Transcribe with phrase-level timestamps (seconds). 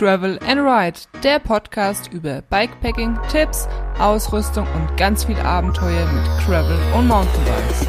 [0.00, 6.78] Travel and Ride, der Podcast über Bikepacking, Tipps, Ausrüstung und ganz viel Abenteuer mit Travel
[6.96, 7.86] und Mountainbikes.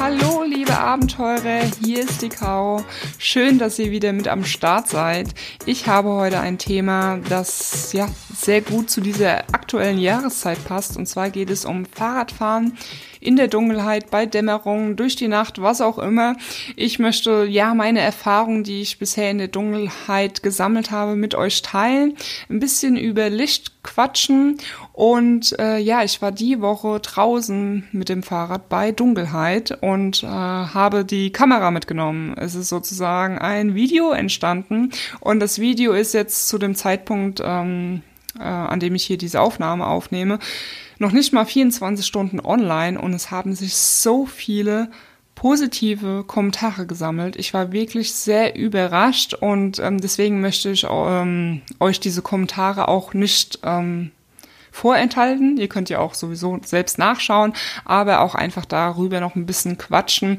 [0.00, 2.82] Hallo liebe Abenteurer, hier ist die Kau.
[3.18, 5.28] Schön, dass ihr wieder mit am Start seid.
[5.64, 8.08] Ich habe heute ein Thema, das ja
[8.40, 10.96] sehr gut zu dieser aktuellen Jahreszeit passt.
[10.96, 12.76] Und zwar geht es um Fahrradfahren
[13.20, 16.36] in der Dunkelheit, bei Dämmerung, durch die Nacht, was auch immer.
[16.76, 21.62] Ich möchte ja meine Erfahrungen, die ich bisher in der Dunkelheit gesammelt habe, mit euch
[21.62, 22.16] teilen.
[22.48, 24.58] Ein bisschen über Licht quatschen.
[24.92, 30.26] Und äh, ja, ich war die Woche draußen mit dem Fahrrad bei Dunkelheit und äh,
[30.26, 32.34] habe die Kamera mitgenommen.
[32.36, 38.02] Es ist sozusagen ein Video entstanden und das Video ist jetzt zu dem Zeitpunkt, ähm,
[38.38, 40.38] äh, an dem ich hier diese Aufnahme aufnehme,
[40.98, 44.90] noch nicht mal 24 Stunden online und es haben sich so viele
[45.34, 47.36] positive Kommentare gesammelt.
[47.36, 53.12] Ich war wirklich sehr überrascht und ähm, deswegen möchte ich ähm, euch diese Kommentare auch
[53.12, 54.10] nicht ähm,
[54.72, 55.58] vorenthalten.
[55.58, 57.52] Ihr könnt ja auch sowieso selbst nachschauen,
[57.84, 60.38] aber auch einfach darüber noch ein bisschen quatschen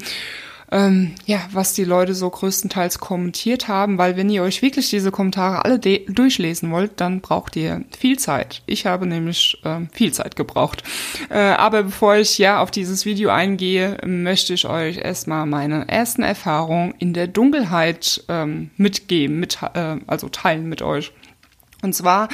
[0.71, 5.11] ähm, ja, was die Leute so größtenteils kommentiert haben, weil wenn ihr euch wirklich diese
[5.11, 8.63] Kommentare alle durchlesen wollt, dann braucht ihr viel Zeit.
[8.65, 10.83] Ich habe nämlich ähm, viel Zeit gebraucht.
[11.29, 16.23] Äh, aber bevor ich ja auf dieses Video eingehe, möchte ich euch erstmal meine ersten
[16.23, 21.13] Erfahrungen in der Dunkelheit ähm, mitgeben, mit, äh, also teilen mit euch.
[21.81, 22.27] Und zwar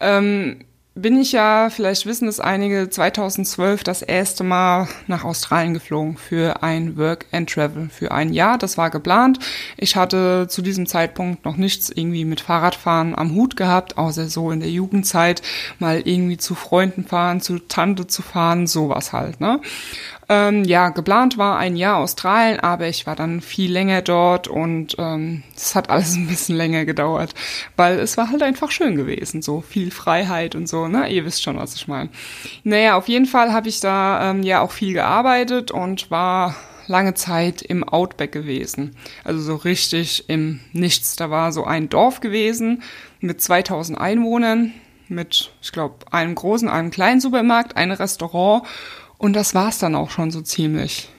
[0.00, 0.64] ähm,
[1.00, 6.62] bin ich ja, vielleicht wissen es einige, 2012 das erste Mal nach Australien geflogen für
[6.62, 8.58] ein Work and Travel für ein Jahr.
[8.58, 9.38] Das war geplant.
[9.76, 14.50] Ich hatte zu diesem Zeitpunkt noch nichts irgendwie mit Fahrradfahren am Hut gehabt, außer so
[14.50, 15.42] in der Jugendzeit
[15.78, 19.60] mal irgendwie zu Freunden fahren, zu Tante zu fahren, sowas halt, ne?
[20.32, 24.94] Ähm, ja, geplant war ein Jahr Australien, aber ich war dann viel länger dort und
[24.96, 27.34] ähm, es hat alles ein bisschen länger gedauert,
[27.74, 31.08] weil es war halt einfach schön gewesen, so viel Freiheit und so, ne?
[31.08, 32.10] Ihr wisst schon, was ich meine.
[32.62, 36.54] Naja, auf jeden Fall habe ich da ähm, ja auch viel gearbeitet und war
[36.86, 38.94] lange Zeit im Outback gewesen.
[39.24, 41.16] Also so richtig im Nichts.
[41.16, 42.84] Da war so ein Dorf gewesen
[43.18, 44.74] mit 2000 Einwohnern,
[45.08, 48.62] mit, ich glaube, einem großen, einem kleinen Supermarkt, einem Restaurant
[49.20, 51.10] und das war's dann auch schon so ziemlich.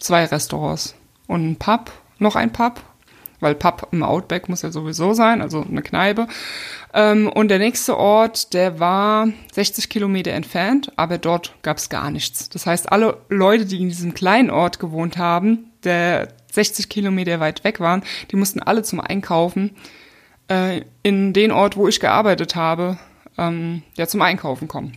[0.00, 0.94] Zwei Restaurants
[1.26, 2.80] und ein Pub, noch ein Pub,
[3.40, 6.28] weil Pub im Outback muss ja sowieso sein, also eine Kneipe.
[6.94, 12.48] Ähm, und der nächste Ort, der war 60 Kilometer entfernt, aber dort gab's gar nichts.
[12.48, 17.64] Das heißt, alle Leute, die in diesem kleinen Ort gewohnt haben, der 60 Kilometer weit
[17.64, 19.76] weg waren, die mussten alle zum Einkaufen
[20.48, 22.98] äh, in den Ort, wo ich gearbeitet habe,
[23.36, 24.96] ähm, ja zum Einkaufen kommen.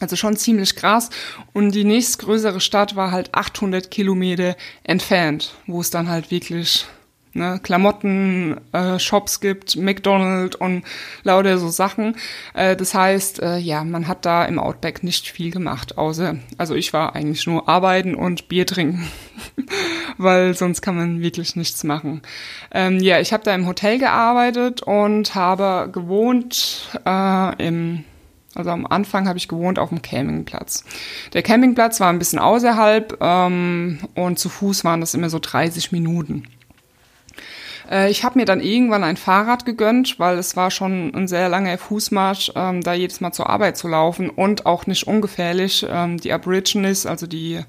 [0.00, 1.10] Also schon ziemlich krass.
[1.52, 6.86] Und die nächstgrößere Stadt war halt 800 Kilometer entfernt, wo es dann halt wirklich
[7.38, 10.84] ne, Klamotten, äh, Shops gibt, McDonald's und
[11.22, 12.16] lauter so Sachen.
[12.54, 16.74] Äh, das heißt, äh, ja, man hat da im Outback nicht viel gemacht, außer, also
[16.74, 19.08] ich war eigentlich nur arbeiten und Bier trinken,
[20.18, 22.22] weil sonst kann man wirklich nichts machen.
[22.72, 28.04] Ähm, ja, ich habe da im Hotel gearbeitet und habe gewohnt äh, im
[28.58, 30.84] also am Anfang habe ich gewohnt auf dem Campingplatz.
[31.32, 35.92] Der Campingplatz war ein bisschen außerhalb ähm, und zu Fuß waren das immer so 30
[35.92, 36.44] Minuten.
[37.90, 41.48] Äh, ich habe mir dann irgendwann ein Fahrrad gegönnt, weil es war schon ein sehr
[41.48, 45.86] langer Fußmarsch, ähm, da jedes Mal zur Arbeit zu laufen und auch nicht ungefährlich.
[45.88, 47.60] Ähm, die Aborigines, also die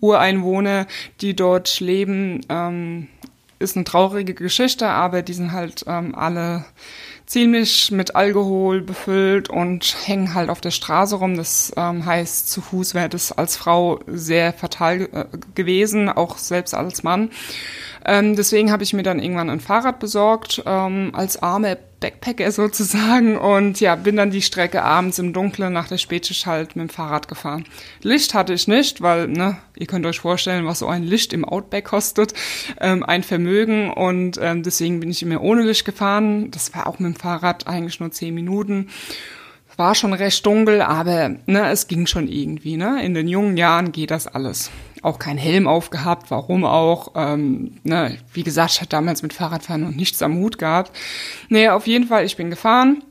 [0.00, 0.86] Ureinwohner,
[1.20, 3.08] die dort leben, ähm,
[3.58, 6.64] ist eine traurige Geschichte, aber die sind halt ähm, alle
[7.28, 11.36] ziemlich mit Alkohol befüllt und hängen halt auf der Straße rum.
[11.36, 15.24] Das ähm, heißt, zu Fuß wäre das als Frau sehr fatal äh,
[15.54, 17.30] gewesen, auch selbst als Mann.
[18.08, 23.36] Ähm, deswegen habe ich mir dann irgendwann ein Fahrrad besorgt, ähm, als arme Backpacker sozusagen
[23.36, 26.88] und ja, bin dann die Strecke abends im Dunkeln nach der Spätschicht halt mit dem
[26.88, 27.64] Fahrrad gefahren.
[28.00, 31.44] Licht hatte ich nicht, weil, ne, ihr könnt euch vorstellen, was so ein Licht im
[31.44, 32.32] Outback kostet,
[32.80, 36.50] ähm, ein Vermögen und ähm, deswegen bin ich immer ohne Licht gefahren.
[36.50, 38.88] Das war auch mit dem Fahrrad eigentlich nur zehn Minuten
[39.78, 42.76] war schon recht dunkel, aber ne, es ging schon irgendwie.
[42.76, 43.00] Ne?
[43.04, 44.72] In den jungen Jahren geht das alles.
[45.02, 47.12] Auch kein Helm aufgehabt, warum auch?
[47.14, 50.92] Ähm, ne, wie gesagt, ich hatte damals mit Fahrradfahren noch nichts am Hut gehabt.
[51.48, 53.02] Nee, auf jeden Fall, ich bin gefahren.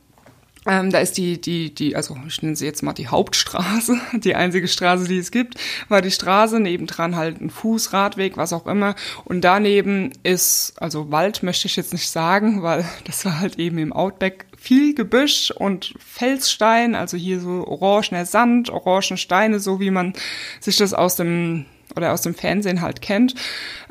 [0.67, 4.35] Ähm, da ist die, die, die, also ich nenne sie jetzt mal die Hauptstraße, die
[4.35, 5.55] einzige Straße, die es gibt,
[5.87, 8.95] war die Straße, nebendran halt ein Fußradweg, was auch immer.
[9.23, 13.77] Und daneben ist, also Wald möchte ich jetzt nicht sagen, weil das war halt eben
[13.77, 19.91] im Outback viel Gebüsch und Felsstein, also hier so orangener Sand, orangen Steine, so wie
[19.91, 20.13] man
[20.59, 23.35] sich das aus dem oder aus dem Fernsehen halt kennt.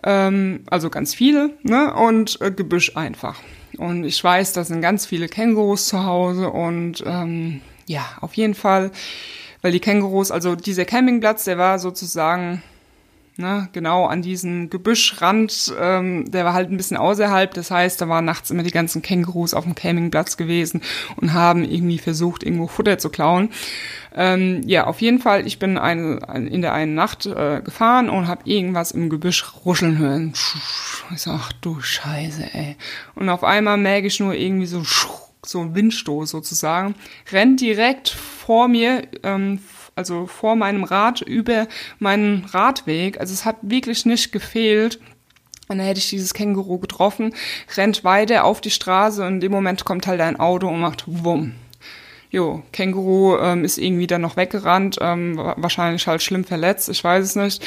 [0.05, 1.95] Ähm, also ganz viele, ne?
[1.95, 3.37] Und äh, Gebüsch einfach.
[3.79, 8.55] Und ich weiß, da sind ganz viele Kängurus zu Hause und ähm, ja, auf jeden
[8.55, 8.91] Fall,
[9.63, 12.63] weil die Kängurus, also dieser Campingplatz, der war sozusagen
[13.39, 18.09] ne, genau an diesem Gebüschrand, ähm, der war halt ein bisschen außerhalb, das heißt, da
[18.09, 20.83] waren nachts immer die ganzen Kängurus auf dem Campingplatz gewesen
[21.17, 23.51] und haben irgendwie versucht, irgendwo Futter zu klauen.
[24.15, 28.29] Ähm, ja, auf jeden Fall, ich bin eine, in der einen Nacht äh, gefahren und
[28.29, 30.33] habe irgendwas im Gebüsch ruscheln hören.
[31.13, 32.77] Ich so, ach du Scheiße, ey.
[33.15, 34.83] Und auf einmal merke ich nur irgendwie so,
[35.45, 36.95] so ein Windstoß sozusagen,
[37.31, 39.61] rennt direkt vor mir, ähm,
[39.97, 41.67] also vor meinem Rad über
[41.99, 43.19] meinen Radweg.
[43.19, 45.01] Also es hat wirklich nicht gefehlt.
[45.69, 47.35] Und dann hätte ich dieses Känguru getroffen,
[47.77, 51.57] rennt weiter auf die Straße und dem Moment kommt halt ein Auto und macht Wumm.
[52.31, 57.25] Jo, Känguru ähm, ist irgendwie dann noch weggerannt, ähm, wahrscheinlich halt schlimm verletzt, ich weiß
[57.25, 57.65] es nicht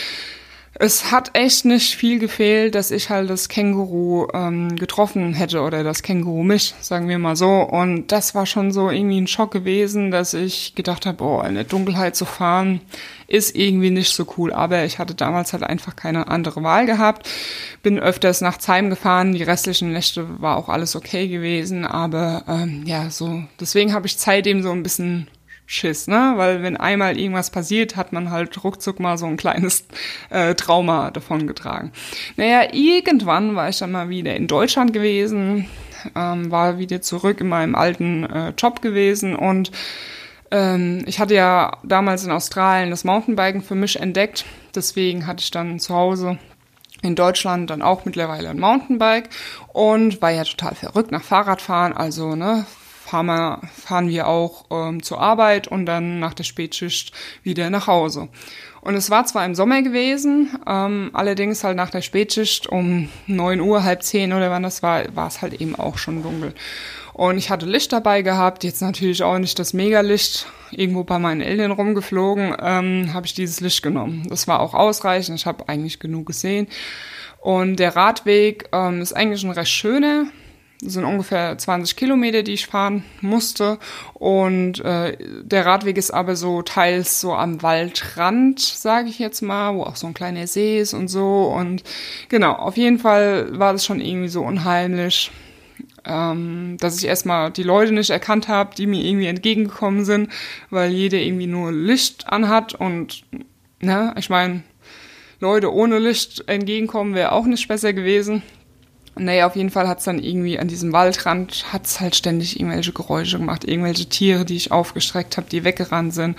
[0.75, 5.83] es hat echt nicht viel gefehlt, dass ich halt das Känguru ähm, getroffen hätte oder
[5.83, 7.61] das Känguru mich, sagen wir mal so.
[7.61, 11.55] Und das war schon so irgendwie ein Schock gewesen, dass ich gedacht habe, oh, in
[11.55, 12.81] der Dunkelheit zu fahren
[13.27, 14.53] ist irgendwie nicht so cool.
[14.53, 17.27] Aber ich hatte damals halt einfach keine andere Wahl gehabt.
[17.83, 19.33] Bin öfters nachts heimgefahren.
[19.33, 21.85] Die restlichen Nächte war auch alles okay gewesen.
[21.85, 25.27] Aber ähm, ja, so deswegen habe ich seitdem so ein bisschen
[25.71, 26.33] Schiss, ne?
[26.35, 29.85] Weil wenn einmal irgendwas passiert, hat man halt ruckzuck mal so ein kleines
[30.31, 31.91] äh, Trauma davon getragen.
[32.37, 35.69] Naja, irgendwann war ich dann mal wieder in Deutschland gewesen,
[36.15, 39.71] ähm, war wieder zurück in meinem alten äh, Job gewesen und
[40.49, 44.45] ähm, ich hatte ja damals in Australien das Mountainbiken für mich entdeckt.
[44.73, 46.39] Deswegen hatte ich dann zu Hause
[47.03, 49.29] in Deutschland dann auch mittlerweile ein Mountainbike
[49.67, 52.65] und war ja total verrückt nach Fahrradfahren, also ne,
[53.09, 57.11] fahren wir, fahren wir auch ähm, zur Arbeit und dann nach der Spätschicht
[57.43, 58.29] wieder nach Hause.
[58.81, 63.59] Und es war zwar im Sommer gewesen, ähm, allerdings halt nach der Spätschicht um neun
[63.59, 66.53] Uhr, halb zehn oder wann das war, war es halt eben auch schon dunkel.
[67.13, 71.41] Und ich hatte Licht dabei gehabt, jetzt natürlich auch nicht das Megalicht, irgendwo bei meinen
[71.41, 74.25] Eltern rumgeflogen, ähm, habe ich dieses Licht genommen.
[74.29, 76.67] Das war auch ausreichend, ich habe eigentlich genug gesehen.
[77.41, 80.25] Und der Radweg ähm, ist eigentlich ein recht schöner.
[80.81, 83.79] Sind ungefähr 20 Kilometer, die ich fahren musste.
[84.13, 89.75] Und äh, der Radweg ist aber so teils so am Waldrand, sage ich jetzt mal,
[89.75, 91.53] wo auch so ein kleiner See ist und so.
[91.53, 91.83] Und
[92.29, 95.31] genau, auf jeden Fall war das schon irgendwie so unheimlich,
[96.05, 100.29] ähm, dass ich erstmal die Leute nicht erkannt habe, die mir irgendwie entgegengekommen sind,
[100.69, 102.73] weil jeder irgendwie nur Licht anhat.
[102.73, 103.25] Und
[103.81, 104.63] ne, ich meine,
[105.39, 108.43] Leute ohne Licht entgegenkommen wäre auch nicht besser gewesen.
[109.17, 113.37] Naja, auf jeden Fall hat's dann irgendwie an diesem Waldrand, hat's halt ständig irgendwelche Geräusche
[113.37, 116.37] gemacht, irgendwelche Tiere, die ich aufgestreckt habe, die weggerannt sind.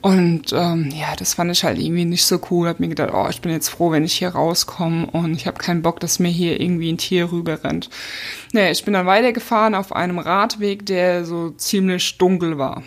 [0.00, 2.68] Und ähm, ja, das fand ich halt irgendwie nicht so cool.
[2.68, 5.58] Hab mir gedacht, oh, ich bin jetzt froh, wenn ich hier rauskomme und ich habe
[5.58, 7.90] keinen Bock, dass mir hier irgendwie ein Tier rüberrennt.
[8.52, 12.84] Naja, ich bin dann weitergefahren auf einem Radweg, der so ziemlich dunkel war.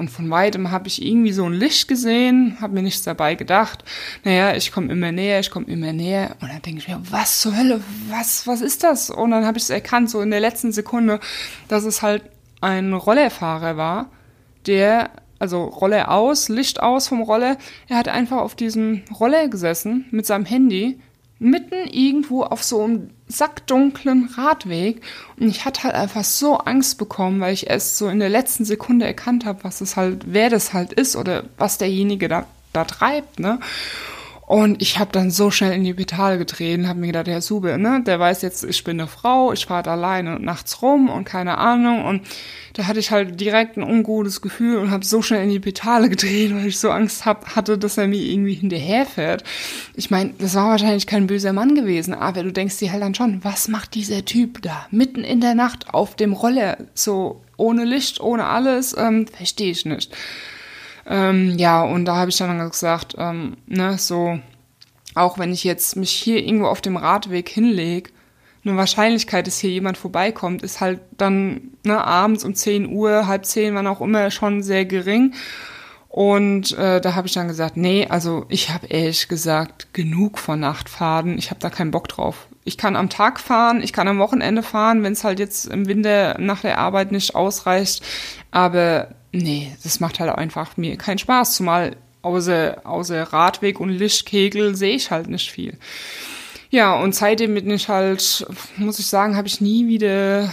[0.00, 3.84] Und von weitem habe ich irgendwie so ein Licht gesehen, habe mir nichts dabei gedacht.
[4.24, 6.36] Naja, ich komme immer näher, ich komme immer näher.
[6.40, 9.10] Und dann denke ich mir, was zur Hölle, was, was ist das?
[9.10, 11.20] Und dann habe ich es erkannt, so in der letzten Sekunde,
[11.68, 12.22] dass es halt
[12.62, 14.10] ein Rollerfahrer war,
[14.66, 20.06] der, also Roller aus, Licht aus vom Roller, er hat einfach auf diesem Roller gesessen
[20.12, 20.98] mit seinem Handy
[21.38, 25.02] mitten irgendwo auf so einem sackdunklen Radweg
[25.38, 28.64] und ich hatte halt einfach so Angst bekommen, weil ich erst so in der letzten
[28.64, 32.84] Sekunde erkannt habe, was es halt, wer das halt ist oder was derjenige da, da
[32.84, 33.60] treibt, ne?
[34.50, 37.78] Und ich habe dann so schnell in die Pedale getreten, habe mir gedacht, der Sube,
[37.78, 41.56] ne, der weiß jetzt, ich bin eine Frau, ich fahre alleine nachts rum und keine
[41.56, 42.04] Ahnung.
[42.04, 42.22] Und
[42.72, 46.08] da hatte ich halt direkt ein ungutes Gefühl und habe so schnell in die Pedale
[46.08, 49.44] getreten, weil ich so Angst hab, hatte, dass er mir irgendwie hinterherfährt.
[49.94, 53.14] Ich meine, das war wahrscheinlich kein böser Mann gewesen, aber du denkst dir halt dann
[53.14, 57.84] schon, was macht dieser Typ da mitten in der Nacht auf dem Roller, so ohne
[57.84, 60.12] Licht, ohne alles, ähm, verstehe ich nicht.
[61.06, 64.38] Ähm, ja, und da habe ich dann gesagt, ähm, ne, so,
[65.14, 68.10] auch wenn ich jetzt mich hier irgendwo auf dem Radweg hinlege,
[68.64, 73.46] eine Wahrscheinlichkeit, dass hier jemand vorbeikommt, ist halt dann ne, abends um 10 Uhr, halb
[73.46, 75.34] zehn, wann auch immer, schon sehr gering.
[76.10, 80.58] Und äh, da habe ich dann gesagt, nee, also ich habe ehrlich gesagt genug von
[80.58, 81.38] Nachtfahrten.
[81.38, 82.48] Ich habe da keinen Bock drauf.
[82.64, 85.86] Ich kann am Tag fahren, ich kann am Wochenende fahren, wenn es halt jetzt im
[85.86, 88.04] Winter nach der Arbeit nicht ausreicht.
[88.50, 94.74] Aber nee, das macht halt einfach mir keinen Spaß, zumal außer, außer Radweg und Lichtkegel
[94.74, 95.76] sehe ich halt nicht viel.
[96.70, 98.46] Ja, und seitdem bin ich halt,
[98.76, 100.52] muss ich sagen, habe ich nie wieder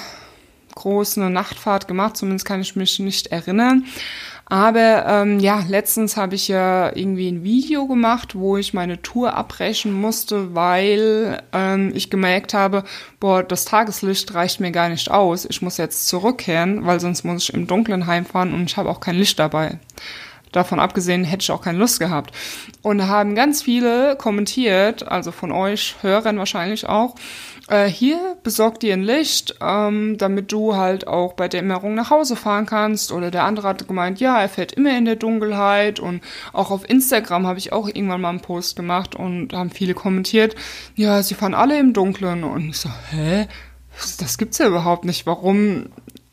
[0.75, 3.86] groß eine Nachtfahrt gemacht, zumindest kann ich mich nicht erinnern.
[4.50, 9.34] Aber ähm, ja, letztens habe ich ja irgendwie ein Video gemacht, wo ich meine Tour
[9.34, 12.86] abbrechen musste, weil ähm, ich gemerkt habe,
[13.20, 15.46] boah, das Tageslicht reicht mir gar nicht aus.
[15.46, 19.01] Ich muss jetzt zurückkehren, weil sonst muss ich im Dunkeln heimfahren und ich habe auch
[19.01, 19.80] kein Licht dabei.
[20.54, 22.32] Davon abgesehen hätte ich auch keine Lust gehabt.
[22.82, 27.16] Und da haben ganz viele kommentiert, also von euch, Hörern wahrscheinlich auch,
[27.67, 32.36] äh, hier besorgt dir ein Licht, ähm, damit du halt auch bei Dämmerung nach Hause
[32.36, 33.12] fahren kannst.
[33.12, 36.00] Oder der andere hat gemeint, ja, er fährt immer in der Dunkelheit.
[36.00, 36.21] Und
[36.53, 40.55] auch auf Instagram habe ich auch irgendwann mal einen Post gemacht und haben viele kommentiert,
[40.95, 42.43] ja, sie fahren alle im Dunkeln.
[42.43, 43.47] Und ich so, hä?
[44.19, 45.25] Das gibt's ja überhaupt nicht.
[45.25, 45.88] Warum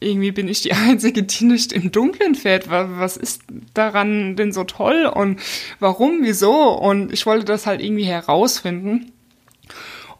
[0.04, 2.68] irgendwie bin ich die Einzige, die nicht im Dunkeln fährt.
[2.70, 5.40] Was ist daran denn so toll und
[5.80, 6.72] warum, wieso?
[6.72, 9.10] Und ich wollte das halt irgendwie herausfinden.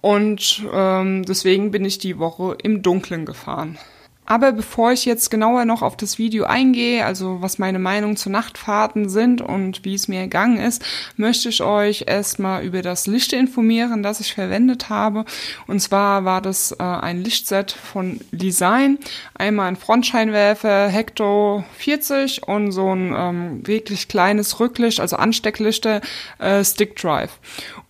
[0.04, 3.78] Und ähm, deswegen bin ich die Woche im Dunkeln gefahren.
[4.26, 8.30] Aber bevor ich jetzt genauer noch auf das Video eingehe, also was meine Meinung zu
[8.30, 10.84] Nachtfahrten sind und wie es mir ergangen ist,
[11.16, 15.24] möchte ich euch erstmal über das Licht informieren, das ich verwendet habe.
[15.66, 18.98] Und zwar war das äh, ein Lichtset von Design.
[19.34, 26.00] Einmal ein Frontscheinwerfer, Hecto 40 und so ein ähm, wirklich kleines Rücklicht, also Anstecklichter,
[26.38, 27.38] äh, Stick Drive.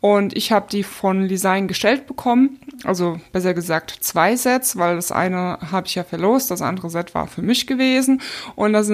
[0.00, 5.11] Und ich habe die von Design gestellt bekommen, also besser gesagt zwei Sets, weil das
[5.11, 8.21] eine habe ich ja verlost, das andere Set war für mich gewesen.
[8.57, 8.90] Und das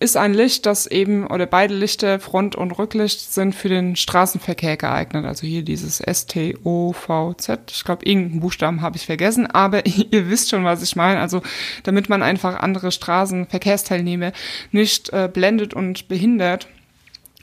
[0.00, 4.76] ist ein Licht, das eben, oder beide Lichter, Front- und Rücklicht, sind für den Straßenverkehr
[4.76, 5.24] geeignet.
[5.24, 7.72] Also hier dieses S-T-O-V-Z.
[7.72, 11.20] Ich glaube, irgendeinen Buchstaben habe ich vergessen, aber ihr wisst schon, was ich meine.
[11.20, 11.42] Also
[11.84, 14.32] damit man einfach andere Straßenverkehrsteilnehmer
[14.70, 16.68] nicht äh, blendet und behindert.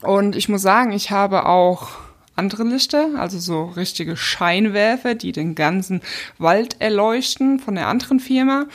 [0.02, 1.90] Und ich muss sagen, ich habe auch
[2.34, 6.00] andere Lichter, also so richtige Scheinwerfer, die den ganzen
[6.38, 8.66] Wald erleuchten von der anderen Firma.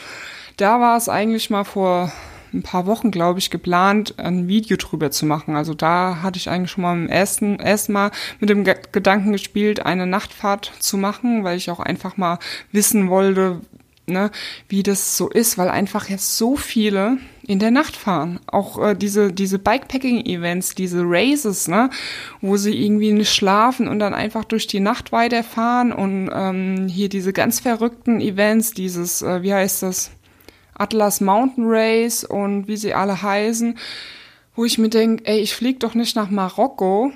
[0.58, 2.12] Da war es eigentlich mal vor
[2.52, 5.54] ein paar Wochen, glaube ich, geplant, ein Video drüber zu machen.
[5.54, 8.10] Also da hatte ich eigentlich schon mal im ersten, ersten Mal
[8.40, 12.40] mit dem Gedanken gespielt, eine Nachtfahrt zu machen, weil ich auch einfach mal
[12.72, 13.60] wissen wollte,
[14.06, 14.32] ne,
[14.68, 18.40] wie das so ist, weil einfach jetzt so viele in der Nacht fahren.
[18.48, 21.88] Auch äh, diese, diese Bikepacking-Events, diese Races, ne,
[22.40, 27.08] wo sie irgendwie nicht schlafen und dann einfach durch die Nacht weiterfahren und ähm, hier
[27.08, 30.10] diese ganz verrückten Events, dieses, äh, wie heißt das,
[30.78, 33.76] Atlas Mountain Race und wie sie alle heißen,
[34.54, 37.12] wo ich mir denke, ey, ich flieg doch nicht nach Marokko,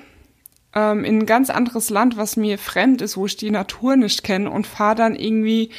[0.75, 4.23] ähm, in ein ganz anderes Land, was mir fremd ist, wo ich die Natur nicht
[4.23, 5.69] kenne und fahre dann irgendwie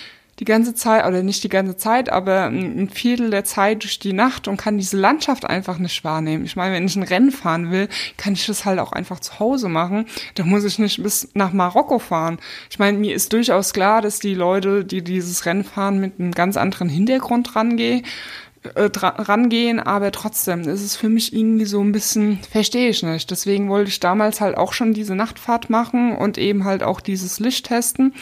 [0.40, 4.12] die ganze Zeit, oder nicht die ganze Zeit, aber ein Viertel der Zeit durch die
[4.12, 6.44] Nacht und kann diese Landschaft einfach nicht wahrnehmen.
[6.44, 9.38] Ich meine, wenn ich ein Rennen fahren will, kann ich das halt auch einfach zu
[9.38, 10.06] Hause machen.
[10.34, 12.38] Da muss ich nicht bis nach Marokko fahren.
[12.70, 16.32] Ich meine, mir ist durchaus klar, dass die Leute, die dieses Rennen fahren, mit einem
[16.32, 18.04] ganz anderen Hintergrund rangehen
[18.74, 23.30] äh, rangehen, aber trotzdem ist es für mich irgendwie so ein bisschen, verstehe ich nicht.
[23.30, 27.40] Deswegen wollte ich damals halt auch schon diese Nachtfahrt machen und eben halt auch dieses
[27.40, 28.14] Licht testen.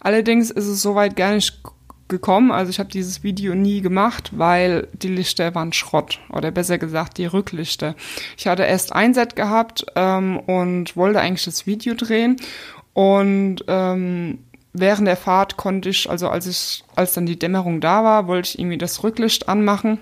[0.00, 1.60] Allerdings ist es soweit gar nicht
[2.08, 2.52] gekommen.
[2.52, 7.18] Also ich habe dieses Video nie gemacht, weil die Lichter waren Schrott oder besser gesagt
[7.18, 7.94] die Rücklichter.
[8.38, 12.36] Ich hatte erst ein Set gehabt ähm, und wollte eigentlich das Video drehen
[12.94, 14.38] und ähm,
[14.72, 18.50] während der Fahrt konnte ich, also als ich, als dann die Dämmerung da war, wollte
[18.50, 19.98] ich irgendwie das Rücklicht anmachen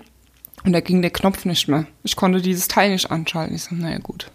[0.63, 1.85] und da ging der Knopf nicht mehr.
[2.03, 3.55] Ich konnte dieses Teil nicht anschalten.
[3.55, 4.31] Ich so, naja gut.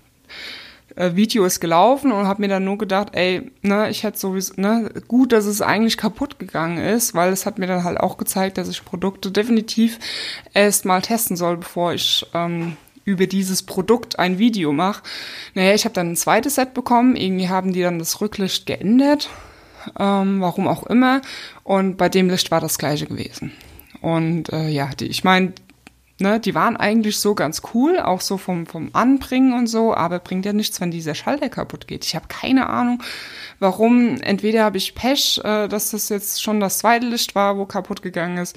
[0.96, 4.54] Äh, Video ist gelaufen und habe mir dann nur gedacht, ey, ne, ich hätte sowieso,
[4.56, 8.16] ne, gut, dass es eigentlich kaputt gegangen ist, weil es hat mir dann halt auch
[8.16, 9.98] gezeigt, dass ich Produkte definitiv
[10.54, 15.02] erst mal testen soll, bevor ich ähm, über dieses Produkt ein Video mache.
[15.54, 17.14] Naja, ich habe dann ein zweites Set bekommen.
[17.14, 19.30] Irgendwie haben die dann das Rücklicht geändert
[19.98, 21.20] ähm, warum auch immer.
[21.64, 23.52] Und bei dem Licht war das gleiche gewesen.
[24.00, 25.52] Und äh, ja, die, ich meine,
[26.20, 30.18] ne, die waren eigentlich so ganz cool, auch so vom, vom Anbringen und so, aber
[30.18, 32.04] bringt ja nichts, wenn dieser Schalter kaputt geht.
[32.04, 33.02] Ich habe keine Ahnung,
[33.58, 34.20] warum.
[34.20, 38.02] Entweder habe ich Pech, äh, dass das jetzt schon das zweite Licht war, wo kaputt
[38.02, 38.56] gegangen ist.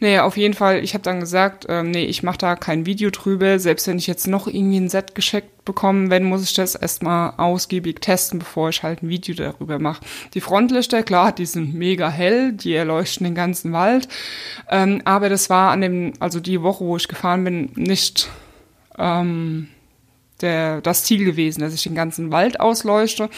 [0.00, 3.10] Nee, auf jeden Fall, ich habe dann gesagt, äh, nee, ich mache da kein Video
[3.10, 6.74] drüber, selbst wenn ich jetzt noch irgendwie ein Set geschickt bekommen, wenn, muss ich das
[6.74, 10.02] erstmal ausgiebig testen, bevor ich halt ein Video darüber mache.
[10.32, 14.08] Die Frontlichter, klar, die sind mega hell, die erleuchten den ganzen Wald.
[14.70, 18.30] Ähm, aber das war an dem, also die Woche, wo ich gefahren bin, nicht
[18.98, 19.68] ähm,
[20.40, 23.28] der, das Ziel gewesen, dass ich den ganzen Wald ausleuchte,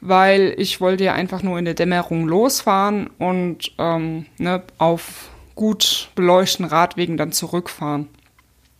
[0.00, 6.10] weil ich wollte ja einfach nur in der Dämmerung losfahren und ähm, ne, auf gut
[6.14, 8.08] beleuchten Radwegen dann zurückfahren.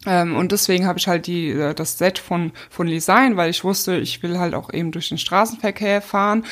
[0.07, 3.64] Ähm, und deswegen habe ich halt die, äh, das Set von, von Design, weil ich
[3.64, 6.45] wusste, ich will halt auch eben durch den Straßenverkehr fahren.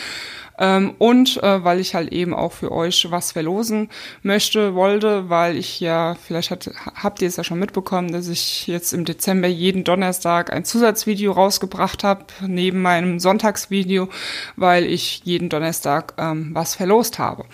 [0.61, 3.88] Ähm, und äh, weil ich halt eben auch für euch was verlosen
[4.23, 8.67] möchte, wollte, weil ich ja, vielleicht hat, habt ihr es ja schon mitbekommen, dass ich
[8.67, 14.09] jetzt im Dezember jeden Donnerstag ein Zusatzvideo rausgebracht habe, neben meinem Sonntagsvideo,
[14.57, 17.45] weil ich jeden Donnerstag ähm, was verlost habe.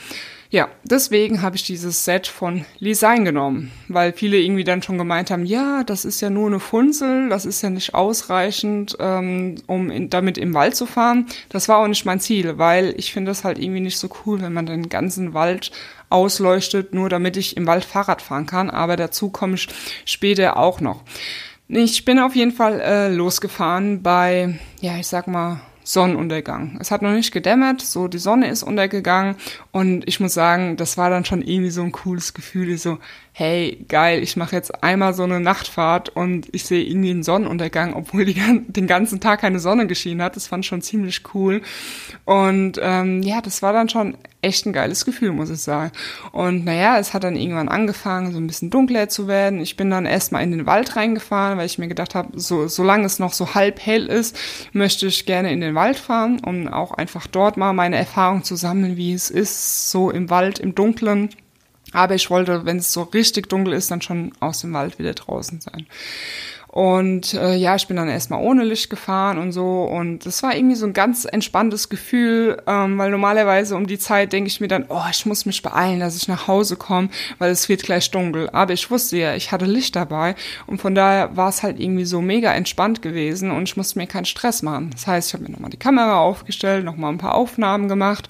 [0.54, 5.32] Ja, deswegen habe ich dieses Set von Lisein genommen, weil viele irgendwie dann schon gemeint
[5.32, 9.90] haben, ja, das ist ja nur eine Funzel, das ist ja nicht ausreichend, ähm, um
[9.90, 11.26] in, damit im Wald zu fahren.
[11.48, 14.42] Das war auch nicht mein Ziel, weil ich finde das halt irgendwie nicht so cool,
[14.42, 15.72] wenn man den ganzen Wald
[16.08, 18.70] ausleuchtet, nur damit ich im Wald Fahrrad fahren kann.
[18.70, 19.66] Aber dazu komme ich
[20.04, 21.02] später auch noch.
[21.66, 26.78] Ich bin auf jeden Fall äh, losgefahren bei, ja, ich sag mal, Sonnenuntergang.
[26.80, 29.36] Es hat noch nicht gedämmert, so die Sonne ist untergegangen
[29.70, 32.98] und ich muss sagen, das war dann schon irgendwie so ein cooles Gefühl, so
[33.36, 37.92] hey, geil, ich mache jetzt einmal so eine Nachtfahrt und ich sehe irgendwie einen Sonnenuntergang,
[37.94, 38.34] obwohl die,
[38.68, 40.36] den ganzen Tag keine Sonne geschienen hat.
[40.36, 41.60] Das fand ich schon ziemlich cool.
[42.24, 45.90] Und ähm, ja, das war dann schon echt ein geiles Gefühl, muss ich sagen.
[46.30, 49.58] Und naja, es hat dann irgendwann angefangen, so ein bisschen dunkler zu werden.
[49.60, 53.04] Ich bin dann erstmal in den Wald reingefahren, weil ich mir gedacht habe, so, solange
[53.04, 54.38] es noch so halb hell ist,
[54.72, 58.54] möchte ich gerne in den Wald fahren, um auch einfach dort mal meine Erfahrung zu
[58.54, 61.30] sammeln, wie es ist, so im Wald, im Dunkeln
[61.94, 65.14] aber ich wollte, wenn es so richtig dunkel ist, dann schon aus dem Wald wieder
[65.14, 65.86] draußen sein.
[66.74, 69.84] Und äh, ja, ich bin dann erstmal ohne Licht gefahren und so.
[69.84, 74.32] Und das war irgendwie so ein ganz entspanntes Gefühl, ähm, weil normalerweise um die Zeit
[74.32, 77.52] denke ich mir dann, oh, ich muss mich beeilen, dass ich nach Hause komme, weil
[77.52, 78.50] es wird gleich dunkel.
[78.50, 80.34] Aber ich wusste ja, ich hatte Licht dabei.
[80.66, 84.08] Und von daher war es halt irgendwie so mega entspannt gewesen und ich musste mir
[84.08, 84.90] keinen Stress machen.
[84.90, 88.26] Das heißt, ich habe mir nochmal die Kamera aufgestellt, nochmal ein paar Aufnahmen gemacht.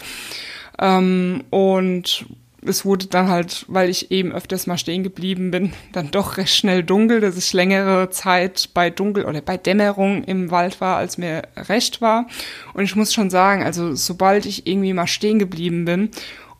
[0.79, 2.27] Ähm, und
[2.67, 6.55] es wurde dann halt, weil ich eben öfters mal stehen geblieben bin, dann doch recht
[6.55, 11.19] schnell dunkel, dass ich längere Zeit bei Dunkel oder bei Dämmerung im Wald war, als
[11.19, 12.27] mir recht war.
[12.73, 16.11] Und ich muss schon sagen, also sobald ich irgendwie mal stehen geblieben bin,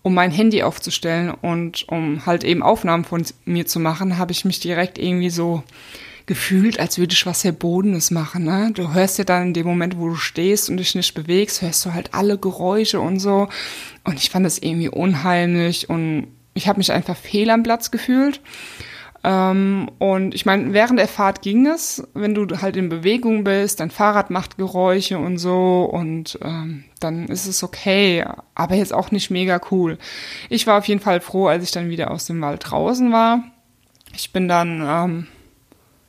[0.03, 4.45] um mein Handy aufzustellen und um halt eben Aufnahmen von mir zu machen, habe ich
[4.45, 5.63] mich direkt irgendwie so
[6.27, 8.45] gefühlt, als würde ich was Verbotenes machen.
[8.45, 8.71] Ne?
[8.73, 11.85] Du hörst ja dann in dem Moment, wo du stehst und dich nicht bewegst, hörst
[11.85, 13.49] du halt alle Geräusche und so.
[14.05, 18.41] Und ich fand das irgendwie unheimlich und ich habe mich einfach fehl am Platz gefühlt.
[19.25, 23.81] Ähm, und ich meine, während der Fahrt ging es, wenn du halt in Bewegung bist,
[23.81, 29.11] dein Fahrrad macht Geräusche und so und ähm, dann ist es okay, aber jetzt auch
[29.11, 29.97] nicht mega cool.
[30.51, 33.43] Ich war auf jeden Fall froh, als ich dann wieder aus dem Wald draußen war.
[34.15, 35.27] Ich bin dann ähm,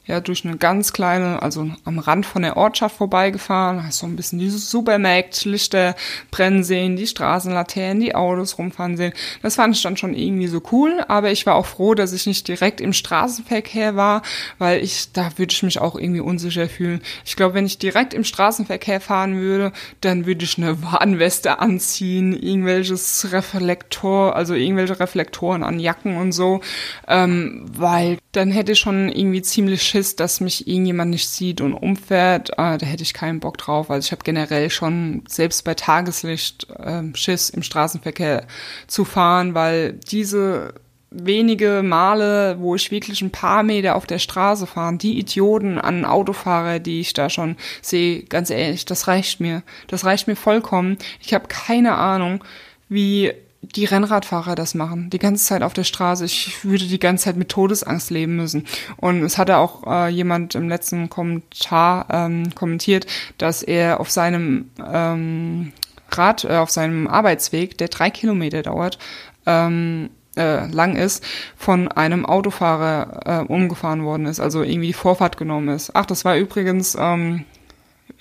[0.08, 4.16] ja durch eine ganz kleine, also am Rand von der Ortschaft vorbeigefahren, hast so ein
[4.16, 5.96] bisschen die Supermärkte,
[6.32, 9.14] brennen sehen, die Straßenlaternen, die Autos rumfahren sehen.
[9.42, 12.28] Das fand ich dann schon irgendwie so cool, aber ich war auch froh, dass ich
[12.28, 14.22] nicht direkt im Straßenverkehr war,
[14.58, 17.02] weil ich, da würde ich mich auch irgendwie unsicher fühlen.
[17.26, 22.34] Ich glaube, wenn ich direkt im Straßenverkehr fahren würde, dann würde ich eine Warnweste anziehen,
[22.34, 26.62] irgendwelches Reflektor, also irgendwelche Reflektoren an Jacken und so,
[27.08, 31.74] ähm, weil dann hätte ich schon irgendwie ziemlich Schiss, dass mich irgendjemand nicht sieht und
[31.74, 32.50] umfährt.
[32.58, 33.90] Äh, da hätte ich keinen Bock drauf.
[33.90, 38.46] Also ich habe generell schon selbst bei Tageslicht äh, Schiss im Straßenverkehr
[38.88, 40.74] zu fahren, weil diese
[41.12, 46.04] wenige Male, wo ich wirklich ein paar Meter auf der Straße fahre, die Idioten an
[46.04, 49.64] Autofahrer, die ich da schon sehe, ganz ehrlich, das reicht mir.
[49.88, 50.98] Das reicht mir vollkommen.
[51.22, 52.44] Ich habe keine Ahnung,
[52.90, 53.32] wie
[53.74, 56.26] die Rennradfahrer das machen, die ganze Zeit auf der Straße.
[56.26, 58.66] Ich würde die ganze Zeit mit Todesangst leben müssen.
[58.98, 64.72] Und es hatte auch äh, jemand im letzten Kommentar ähm, kommentiert, dass er auf seinem
[64.86, 65.72] ähm,
[66.12, 69.00] Rad, äh, auf seinem Arbeitsweg, der drei Kilometer dauert,
[69.46, 71.24] ähm, äh, lang ist,
[71.56, 75.92] von einem Autofahrer äh, umgefahren worden ist, also irgendwie die Vorfahrt genommen ist.
[75.94, 77.46] Ach, das war übrigens ähm,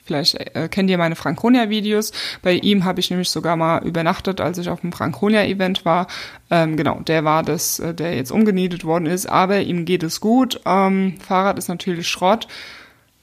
[0.05, 2.13] Vielleicht äh, kennt ihr meine Franconia-Videos.
[2.43, 6.09] Bei ihm habe ich nämlich sogar mal übernachtet, als ich auf dem Franconia-Event war.
[6.51, 10.21] Ähm, genau, der war das, äh, der jetzt umgenietet worden ist, aber ihm geht es
[10.21, 10.61] gut.
[10.67, 12.47] Ähm, Fahrrad ist natürlich Schrott.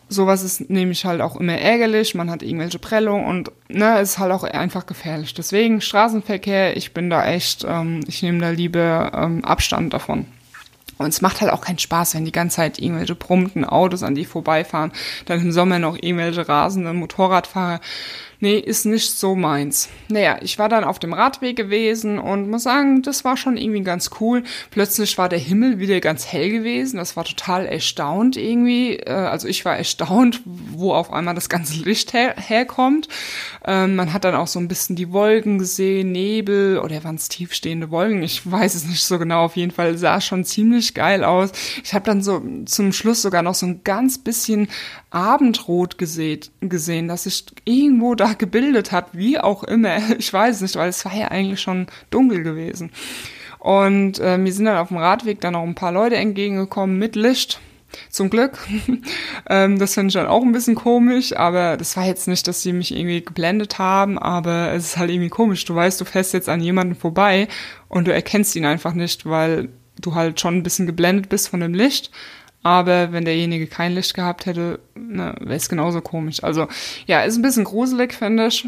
[0.10, 2.16] Sowas ist nämlich halt auch immer ärgerlich.
[2.16, 5.34] Man hat irgendwelche Prellungen und ne, ist halt auch einfach gefährlich.
[5.36, 10.26] Deswegen Straßenverkehr, ich bin da echt, ähm, ich nehme da lieber ähm, Abstand davon.
[11.02, 14.16] Und es macht halt auch keinen Spaß, wenn die ganze Zeit irgendwelche brummten Autos an
[14.16, 14.92] die vorbeifahren,
[15.26, 17.80] dann im Sommer noch irgendwelche rasenden Motorradfahrer
[18.42, 19.90] nee, ist nicht so meins.
[20.10, 23.82] Naja, ich war dann auf dem Radweg gewesen und muss sagen, das war schon irgendwie
[23.82, 24.44] ganz cool.
[24.72, 26.98] Plötzlich war der Himmel wieder ganz hell gewesen.
[26.98, 28.98] Das war total erstaunt irgendwie.
[28.98, 33.08] Äh, also ich war erstaunt, wo auf einmal das ganze Licht her herkommt.
[33.66, 37.30] Ähm, man hat dann auch so ein bisschen die Wolken gesehen, Nebel oder waren es
[37.30, 38.24] tiefstehende Wolken?
[38.24, 39.46] Ich weiß es nicht so genau.
[39.46, 41.52] Auf jeden Fall sah schon ziemlich geil aus.
[41.84, 44.68] Ich habe dann so zum Schluss sogar noch so ein ganz bisschen
[45.12, 49.98] Abendrot gesehen, gesehen, das sich irgendwo da gebildet hat, wie auch immer.
[50.18, 52.92] Ich weiß nicht, weil es war ja eigentlich schon dunkel gewesen.
[53.60, 57.16] Und äh, mir sind dann auf dem Radweg dann auch ein paar Leute entgegengekommen mit
[57.16, 57.60] Licht.
[58.10, 58.58] Zum Glück.
[59.50, 62.62] ähm, das finde ich dann auch ein bisschen komisch, aber das war jetzt nicht, dass
[62.62, 65.66] sie mich irgendwie geblendet haben, aber es ist halt irgendwie komisch.
[65.66, 67.50] Du weißt, du fährst jetzt an jemanden vorbei
[67.90, 69.70] und du erkennst ihn einfach nicht, weil
[70.00, 72.12] du halt schon ein bisschen geblendet bist von dem Licht.
[72.64, 76.44] Aber wenn derjenige kein Licht gehabt hätte, ne, wäre es genauso komisch.
[76.44, 76.68] Also
[77.08, 78.66] ja, ist ein bisschen gruselig, finde ich.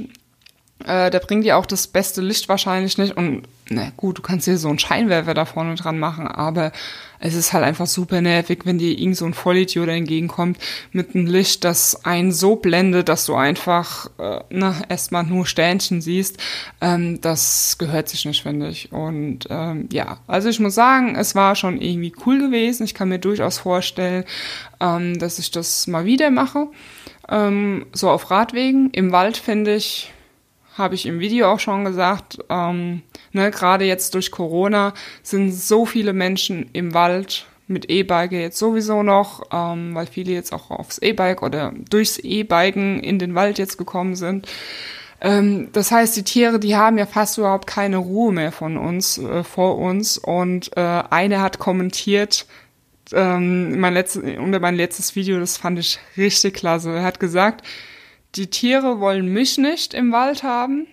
[0.86, 3.16] Äh, der bringt dir auch das beste Licht wahrscheinlich nicht.
[3.16, 6.72] Und na gut, du kannst dir so einen Scheinwerfer da vorne dran machen, aber
[7.20, 10.58] es ist halt einfach super nervig, wenn dir irgend so ein Vollidiot entgegenkommt
[10.92, 16.02] mit einem Licht, das einen so blendet, dass du einfach äh, na, erstmal nur Sternchen
[16.02, 16.38] siehst.
[16.82, 18.92] Ähm, das gehört sich nicht, finde ich.
[18.92, 22.84] Und ähm, ja, also ich muss sagen, es war schon irgendwie cool gewesen.
[22.84, 24.26] Ich kann mir durchaus vorstellen,
[24.82, 26.68] ähm, dass ich das mal wieder mache.
[27.30, 28.90] Ähm, so auf Radwegen.
[28.92, 30.12] Im Wald finde ich
[30.78, 35.86] habe ich im Video auch schon gesagt, ähm, ne, gerade jetzt durch Corona sind so
[35.86, 40.98] viele Menschen im Wald mit E-Bike jetzt sowieso noch, ähm, weil viele jetzt auch aufs
[40.98, 44.48] E-Bike oder durchs E-Biken in den Wald jetzt gekommen sind.
[45.22, 49.18] Ähm, das heißt, die Tiere, die haben ja fast überhaupt keine Ruhe mehr von uns,
[49.18, 50.18] äh, vor uns.
[50.18, 52.46] Und äh, eine hat kommentiert,
[53.14, 56.96] ähm, mein letztes, unter mein letztes Video, das fand ich richtig klasse.
[56.96, 57.66] Er hat gesagt,
[58.36, 60.88] die Tiere wollen mich nicht im Wald haben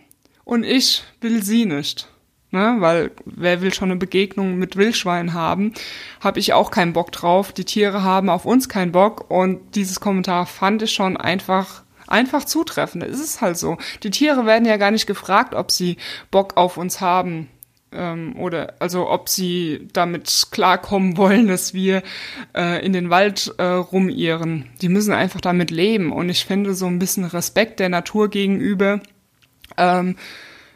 [0.44, 2.08] und ich will sie nicht.
[2.52, 5.72] Ne, weil wer will schon eine Begegnung mit Wildschwein haben,
[6.18, 7.52] habe ich auch keinen Bock drauf.
[7.52, 12.44] Die Tiere haben auf uns keinen Bock und dieses Kommentar fand ich schon einfach einfach
[12.44, 13.04] zutreffend.
[13.04, 13.78] Es ist halt so.
[14.02, 15.96] Die Tiere werden ja gar nicht gefragt, ob sie
[16.32, 17.48] Bock auf uns haben
[17.92, 22.02] ähm, oder also ob sie damit klarkommen wollen, dass wir
[22.56, 24.66] äh, in den Wald äh, rumirren.
[24.80, 29.00] Die müssen einfach damit leben und ich finde so ein bisschen Respekt der Natur gegenüber
[29.76, 30.16] ähm,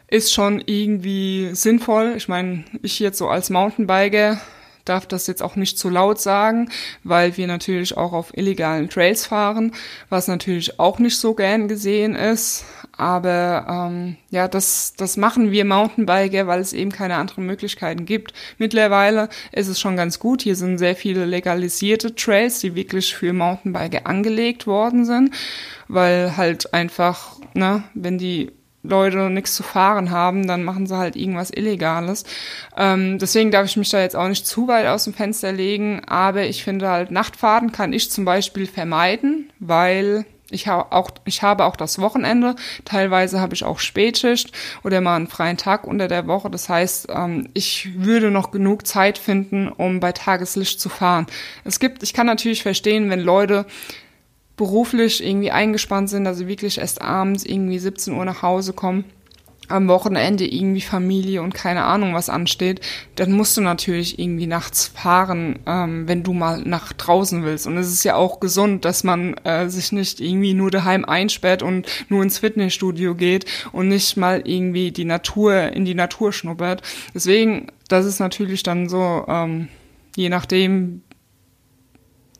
[0.07, 2.13] ist schon irgendwie sinnvoll.
[2.17, 4.39] Ich meine, ich jetzt so als Mountainbiker
[4.85, 6.69] darf das jetzt auch nicht zu laut sagen,
[7.03, 9.73] weil wir natürlich auch auf illegalen Trails fahren,
[10.09, 12.65] was natürlich auch nicht so gern gesehen ist.
[12.97, 18.33] Aber ähm, ja, das, das machen wir Mountainbiker, weil es eben keine anderen Möglichkeiten gibt.
[18.57, 20.41] Mittlerweile ist es schon ganz gut.
[20.41, 25.33] Hier sind sehr viele legalisierte Trails, die wirklich für Mountainbiker angelegt worden sind,
[25.87, 28.51] weil halt einfach, ne, wenn die
[28.89, 32.23] Leute nichts zu fahren haben, dann machen sie halt irgendwas Illegales.
[32.77, 36.01] Ähm, deswegen darf ich mich da jetzt auch nicht zu weit aus dem Fenster legen,
[36.05, 41.41] aber ich finde halt, Nachtfahrten kann ich zum Beispiel vermeiden, weil ich habe auch, ich
[41.41, 42.55] habe auch das Wochenende.
[42.85, 44.51] Teilweise habe ich auch Spätschicht
[44.83, 46.49] oder mal einen freien Tag unter der Woche.
[46.49, 51.25] Das heißt, ähm, ich würde noch genug Zeit finden, um bei Tageslicht zu fahren.
[51.63, 53.65] Es gibt, ich kann natürlich verstehen, wenn Leute
[54.55, 59.03] beruflich irgendwie eingespannt sind, also wirklich erst abends irgendwie 17 Uhr nach Hause kommen,
[59.67, 62.81] am Wochenende irgendwie Familie und keine Ahnung was ansteht,
[63.15, 67.67] dann musst du natürlich irgendwie nachts fahren, ähm, wenn du mal nach draußen willst.
[67.67, 71.63] Und es ist ja auch gesund, dass man äh, sich nicht irgendwie nur daheim einsperrt
[71.63, 76.81] und nur ins Fitnessstudio geht und nicht mal irgendwie die Natur in die Natur schnuppert.
[77.13, 79.67] Deswegen, das ist natürlich dann so, ähm,
[80.15, 81.01] je nachdem,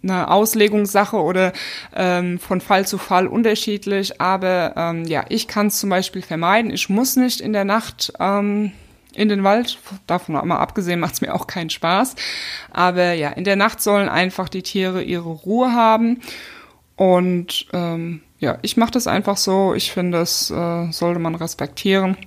[0.10, 1.52] eine Auslegungssache oder
[1.96, 4.22] ähm, von Fall zu Fall unterschiedlich.
[4.22, 6.72] Aber ähm, ja, ich kann es zum Beispiel vermeiden.
[6.72, 8.72] Ich muss nicht in der Nacht ähm,
[9.14, 9.80] in den Wald.
[10.08, 12.16] Davon mal abgesehen macht es mir auch keinen Spaß.
[12.72, 16.22] Aber ja, in der Nacht sollen einfach die Tiere ihre Ruhe haben.
[16.96, 19.74] Und ähm, ja, ich mache das einfach so.
[19.74, 22.18] Ich finde, das äh, sollte man respektieren.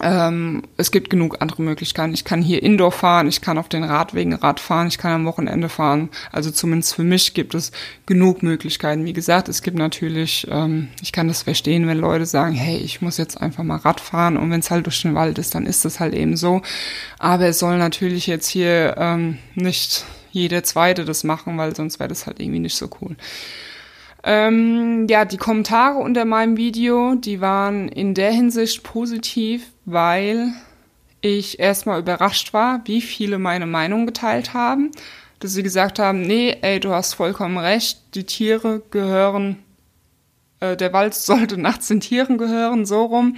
[0.00, 2.14] Ähm, es gibt genug andere Möglichkeiten.
[2.14, 5.24] Ich kann hier Indoor fahren, ich kann auf den Radwegen Rad fahren, ich kann am
[5.24, 6.08] Wochenende fahren.
[6.30, 7.72] Also zumindest für mich gibt es
[8.06, 9.04] genug Möglichkeiten.
[9.04, 13.02] Wie gesagt, es gibt natürlich, ähm, ich kann das verstehen, wenn Leute sagen, hey, ich
[13.02, 15.66] muss jetzt einfach mal Rad fahren und wenn es halt durch den Wald ist, dann
[15.66, 16.62] ist das halt eben so.
[17.18, 22.08] Aber es soll natürlich jetzt hier ähm, nicht jeder Zweite das machen, weil sonst wäre
[22.08, 23.16] das halt irgendwie nicht so cool.
[24.30, 30.52] Ähm, ja, die Kommentare unter meinem Video, die waren in der Hinsicht positiv, weil
[31.22, 34.90] ich erstmal überrascht war, wie viele meine Meinung geteilt haben.
[35.38, 39.56] Dass sie gesagt haben, nee, ey, du hast vollkommen recht, die Tiere gehören,
[40.60, 43.36] äh, der Wald sollte nachts den Tieren gehören, so rum.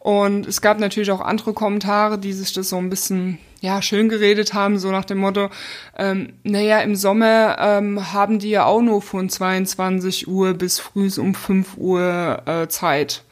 [0.00, 4.08] Und es gab natürlich auch andere Kommentare, die sich das so ein bisschen ja, schön
[4.08, 5.50] geredet haben, so nach dem Motto,
[5.98, 11.10] ähm, naja, im Sommer ähm, haben die ja auch nur von 22 Uhr bis früh
[11.18, 13.24] um 5 Uhr äh, Zeit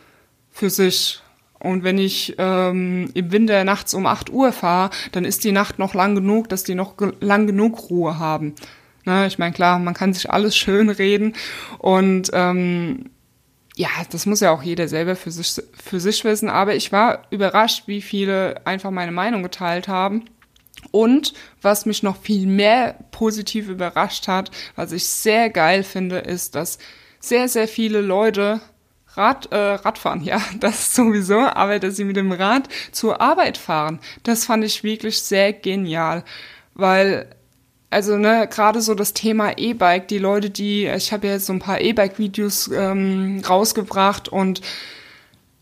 [0.51, 1.21] für sich.
[1.61, 5.79] Und wenn ich ähm, im Winter nachts um 8 Uhr fahre, dann ist die Nacht
[5.79, 8.55] noch lang genug, dass die noch ge lang genug Ruhe haben.
[9.05, 9.27] Ne?
[9.29, 11.35] Ich meine, klar, man kann sich alles schön reden
[11.79, 13.11] und ähm,
[13.77, 16.49] ja, das muss ja auch jeder selber für sich, für sich wissen.
[16.49, 20.25] Aber ich war überrascht, wie viele einfach meine Meinung geteilt haben.
[20.91, 21.33] Und
[21.63, 26.79] was mich noch viel mehr positiv überrascht hat, was ich sehr geil finde, ist, dass
[27.21, 28.61] sehr, sehr viele Leute
[29.17, 33.99] Rad, äh, Radfahren, ja, das sowieso, aber dass sie mit dem Rad zur Arbeit fahren,
[34.25, 36.25] das fand ich wirklich sehr genial,
[36.75, 37.31] weil
[37.95, 41.53] also ne, gerade so das Thema E-Bike, die Leute, die, ich habe ja jetzt so
[41.53, 44.63] ein paar E-Bike-Videos ähm, rausgebracht und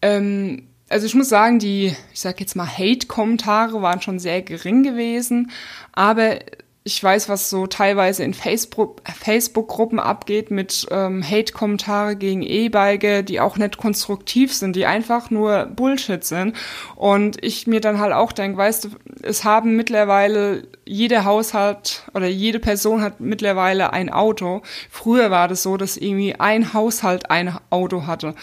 [0.01, 4.83] ähm, also ich muss sagen, die, ich sag jetzt mal, Hate-Kommentare waren schon sehr gering
[4.83, 5.51] gewesen,
[5.93, 6.39] aber
[6.85, 13.57] ich weiß, was so teilweise in Facebook-Gruppen abgeht mit ähm, Hate-Kommentare gegen E-Bike, die auch
[13.57, 16.57] nicht konstruktiv sind, die einfach nur Bullshit sind.
[16.97, 18.89] Und ich mir dann halt auch denke, weißt du,
[19.23, 24.63] es haben mittlerweile jeder Haushalt oder jede Person hat mittlerweile ein Auto.
[24.91, 28.35] Früher war das so, dass irgendwie ein Haushalt ein Auto hatte.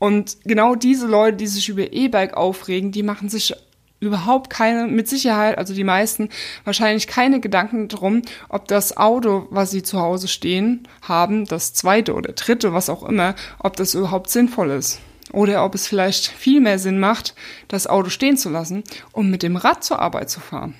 [0.00, 3.54] Und genau diese Leute, die sich über E-Bike aufregen, die machen sich
[4.00, 6.28] überhaupt keine, mit Sicherheit, also die meisten,
[6.64, 12.14] wahrscheinlich keine Gedanken drum, ob das Auto, was sie zu Hause stehen haben, das zweite
[12.14, 15.00] oder dritte, was auch immer, ob das überhaupt sinnvoll ist.
[15.32, 17.34] Oder ob es vielleicht viel mehr Sinn macht,
[17.66, 20.74] das Auto stehen zu lassen und mit dem Rad zur Arbeit zu fahren.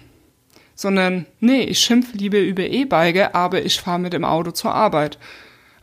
[0.76, 5.18] Sondern, nee, ich schimpfe lieber über E-Bike, aber ich fahre mit dem Auto zur Arbeit.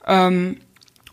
[0.05, 0.57] Ähm,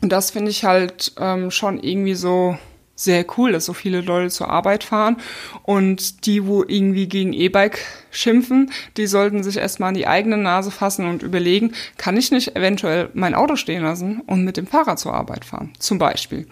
[0.00, 2.56] und das finde ich halt ähm, schon irgendwie so
[2.98, 5.16] sehr cool, dass so viele Leute zur Arbeit fahren.
[5.62, 7.78] Und die, wo irgendwie gegen E-Bike
[8.10, 12.56] schimpfen, die sollten sich erstmal an die eigene Nase fassen und überlegen, kann ich nicht
[12.56, 16.48] eventuell mein Auto stehen lassen und mit dem Fahrrad zur Arbeit fahren, zum Beispiel.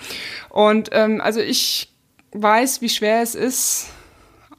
[0.49, 1.93] Und ähm, also ich
[2.33, 3.89] weiß, wie schwer es ist,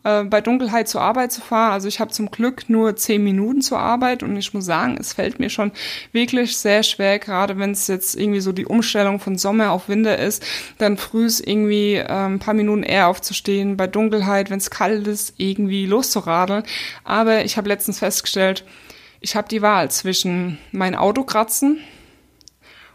[0.07, 1.73] äh, bei Dunkelheit zur Arbeit zu fahren.
[1.73, 5.13] Also ich habe zum Glück nur zehn Minuten zur Arbeit und ich muss sagen, es
[5.13, 5.71] fällt mir schon
[6.13, 10.17] wirklich sehr schwer, gerade wenn es jetzt irgendwie so die Umstellung von Sommer auf Winter
[10.17, 10.45] ist,
[10.77, 15.33] dann frühs irgendwie äh, ein paar Minuten eher aufzustehen, bei Dunkelheit, wenn es kalt ist,
[15.37, 16.63] irgendwie loszuradeln.
[17.03, 18.63] Aber ich habe letztens festgestellt,
[19.19, 21.79] ich habe die Wahl zwischen mein Auto kratzen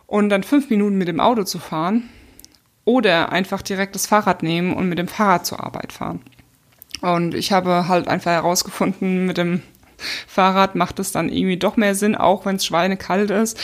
[0.06, 2.08] und dann fünf Minuten mit dem Auto zu fahren
[2.84, 6.20] oder einfach direkt das Fahrrad nehmen und mit dem Fahrrad zur Arbeit fahren.
[7.02, 9.62] Und ich habe halt einfach herausgefunden, mit dem
[10.26, 13.58] Fahrrad macht es dann irgendwie doch mehr Sinn, auch wenn es schweinekalt ist.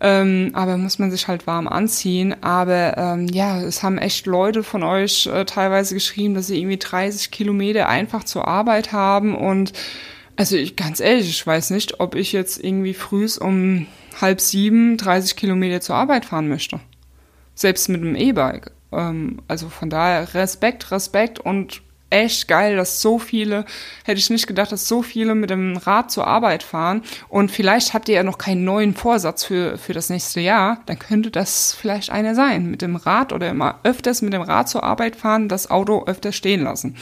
[0.00, 2.34] Ähm, aber muss man sich halt warm anziehen.
[2.42, 6.78] Aber ähm, ja, es haben echt Leute von euch äh, teilweise geschrieben, dass sie irgendwie
[6.78, 9.36] 30 Kilometer einfach zur Arbeit haben.
[9.36, 9.72] Und
[10.36, 13.86] also ich, ganz ehrlich, ich weiß nicht, ob ich jetzt irgendwie frühs um
[14.20, 16.80] halb sieben 30 Kilometer zur Arbeit fahren möchte.
[17.54, 18.72] Selbst mit dem E-Bike.
[18.92, 23.64] Ähm, also von daher Respekt, Respekt und echt geil, dass so viele,
[24.04, 27.02] hätte ich nicht gedacht, dass so viele mit dem Rad zur Arbeit fahren.
[27.28, 30.82] Und vielleicht habt ihr ja noch keinen neuen Vorsatz für, für das nächste Jahr.
[30.86, 32.70] Dann könnte das vielleicht einer sein.
[32.70, 36.32] Mit dem Rad oder immer öfters mit dem Rad zur Arbeit fahren, das Auto öfter
[36.32, 36.96] stehen lassen.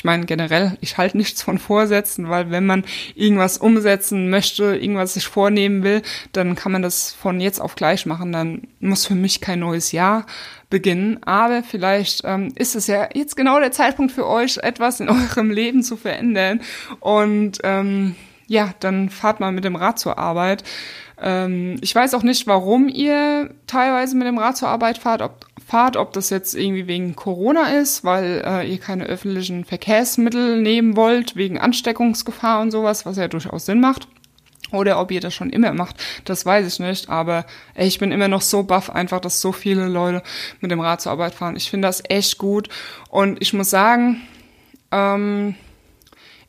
[0.00, 5.12] Ich meine, generell, ich halte nichts von Vorsätzen, weil wenn man irgendwas umsetzen möchte, irgendwas
[5.12, 6.00] sich vornehmen will,
[6.32, 8.32] dann kann man das von jetzt auf gleich machen.
[8.32, 10.24] Dann muss für mich kein neues Jahr
[10.70, 11.22] beginnen.
[11.24, 15.50] Aber vielleicht ähm, ist es ja jetzt genau der Zeitpunkt für euch, etwas in eurem
[15.50, 16.62] Leben zu verändern.
[17.00, 18.14] Und ähm,
[18.46, 20.64] ja, dann fahrt mal mit dem Rad zur Arbeit.
[21.20, 25.44] Ähm, ich weiß auch nicht, warum ihr teilweise mit dem Rad zur Arbeit fahrt, ob,
[25.70, 30.96] fahrt, ob das jetzt irgendwie wegen Corona ist, weil äh, ihr keine öffentlichen Verkehrsmittel nehmen
[30.96, 34.08] wollt, wegen Ansteckungsgefahr und sowas, was ja durchaus Sinn macht.
[34.72, 37.08] Oder ob ihr das schon immer macht, das weiß ich nicht.
[37.08, 40.22] Aber ey, ich bin immer noch so baff, einfach, dass so viele Leute
[40.60, 41.56] mit dem Rad zur Arbeit fahren.
[41.56, 42.68] Ich finde das echt gut.
[43.08, 44.20] Und ich muss sagen,
[44.92, 45.54] ähm,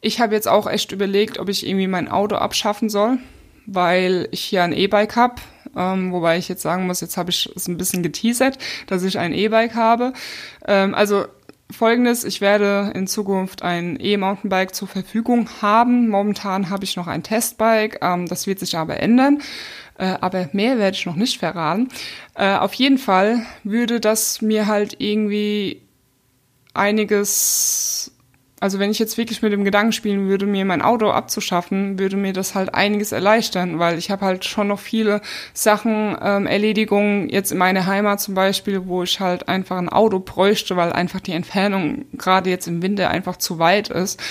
[0.02, 3.18] ich habe jetzt auch echt überlegt, ob ich irgendwie mein Auto abschaffen soll
[3.66, 5.36] weil ich hier ein E-Bike habe.
[5.76, 8.58] Ähm, wobei ich jetzt sagen muss, jetzt habe ich es ein bisschen geteasert,
[8.88, 10.14] dass ich ein E-Bike habe.
[10.68, 11.26] Ähm, also
[11.72, 16.10] folgendes, ich werde in Zukunft ein E-Mountainbike zur Verfügung haben.
[16.10, 19.42] Momentan habe ich noch ein Testbike, ähm, das wird sich aber ändern.
[19.98, 21.90] Äh, aber mehr werde ich noch nicht verraten.
[22.36, 25.82] Äh, auf jeden Fall würde das mir halt irgendwie
[26.74, 28.11] einiges
[28.62, 32.16] also wenn ich jetzt wirklich mit dem Gedanken spielen würde, mir mein Auto abzuschaffen, würde
[32.16, 35.22] mir das halt einiges erleichtern, weil ich habe halt schon noch viele
[35.52, 40.20] Sachen, ähm, Erledigungen jetzt in meiner Heimat zum Beispiel, wo ich halt einfach ein Auto
[40.20, 44.22] bräuchte, weil einfach die Entfernung gerade jetzt im Winter einfach zu weit ist.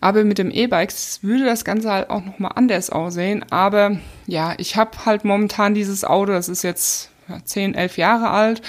[0.00, 0.92] Aber mit dem E-Bike
[1.22, 3.44] würde das Ganze halt auch nochmal anders aussehen.
[3.50, 3.96] Aber
[4.28, 8.62] ja, ich habe halt momentan dieses Auto, das ist jetzt ja, 10, 11 Jahre alt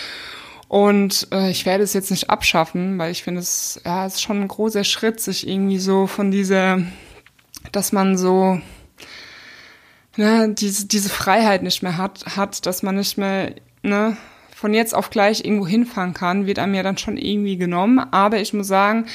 [0.74, 4.42] und äh, ich werde es jetzt nicht abschaffen, weil ich finde, es ja, ist schon
[4.42, 6.82] ein großer Schritt, sich irgendwie so von dieser,
[7.72, 8.60] dass man so
[10.18, 14.18] ne, diese, diese Freiheit nicht mehr hat, hat, dass man nicht mehr ne,
[14.56, 18.00] von jetzt auf gleich irgendwo hinfahren kann, wird einem ja dann schon irgendwie genommen.
[18.00, 19.06] Aber ich muss sagen,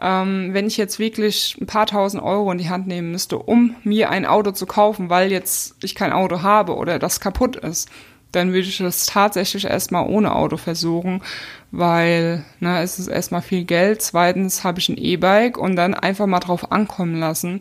[0.00, 3.76] ähm, wenn ich jetzt wirklich ein paar tausend Euro in die Hand nehmen müsste, um
[3.84, 7.90] mir ein Auto zu kaufen, weil jetzt ich kein Auto habe oder das kaputt ist,
[8.32, 11.22] dann würde ich das tatsächlich erstmal ohne Auto versuchen,
[11.70, 14.02] weil ne, es ist erstmal viel Geld.
[14.02, 17.60] Zweitens habe ich ein E-Bike und dann einfach mal drauf ankommen lassen,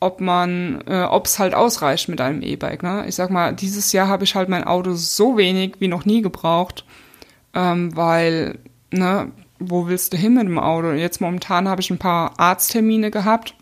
[0.00, 2.82] ob man, äh, ob es halt ausreicht mit einem E-Bike.
[2.82, 3.04] Ne?
[3.06, 6.22] Ich sag mal, dieses Jahr habe ich halt mein Auto so wenig wie noch nie
[6.22, 6.84] gebraucht,
[7.54, 8.58] ähm, weil
[8.90, 10.92] ne, wo willst du hin mit dem Auto?
[10.92, 13.54] Jetzt momentan habe ich ein paar Arzttermine gehabt,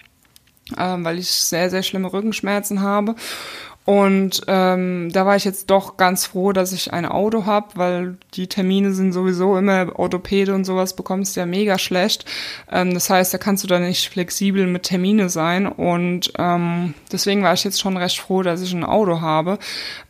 [0.76, 3.16] ähm, weil ich sehr, sehr schlimme Rückenschmerzen habe.
[3.88, 8.18] Und ähm, da war ich jetzt doch ganz froh, dass ich ein Auto habe, weil
[8.34, 12.26] die Termine sind sowieso immer Orthopäde und sowas bekommst ja mega schlecht.
[12.70, 15.66] Ähm, das heißt, da kannst du da nicht flexibel mit Termine sein.
[15.66, 19.58] Und ähm, deswegen war ich jetzt schon recht froh, dass ich ein Auto habe.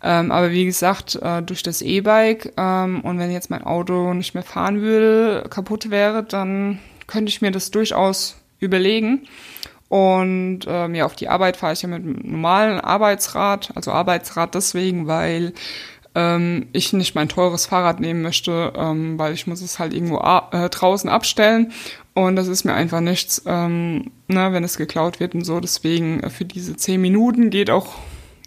[0.02, 4.34] Ähm, aber wie gesagt, äh, durch das E-Bike ähm, und wenn jetzt mein Auto nicht
[4.34, 9.28] mehr fahren würde, kaputt wäre, dann könnte ich mir das durchaus überlegen.
[9.88, 14.54] Und ähm, ja, auf die Arbeit fahre ich ja mit einem normalen Arbeitsrad, also Arbeitsrad
[14.54, 15.54] deswegen, weil
[16.14, 20.18] ähm, ich nicht mein teures Fahrrad nehmen möchte, ähm, weil ich muss es halt irgendwo
[20.18, 21.72] äh, draußen abstellen
[22.18, 25.60] und das ist mir einfach nichts, ähm, ne, wenn es geklaut wird und so.
[25.60, 27.94] Deswegen äh, für diese zehn Minuten geht auch